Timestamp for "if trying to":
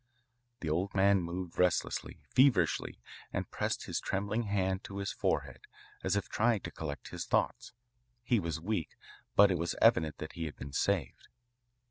6.15-6.71